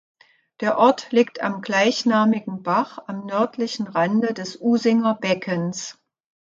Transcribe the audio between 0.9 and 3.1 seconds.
liegt am gleichnamigen Bach